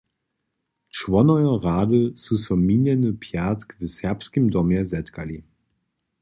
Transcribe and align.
Čłonojo 0.89 1.59
rady 1.65 2.01
su 2.23 2.33
so 2.43 2.55
minjeny 2.67 3.09
pjatk 3.13 3.67
w 3.79 3.87
Serbskim 3.87 4.49
domje 4.49 4.85
zetkali. 4.85 5.43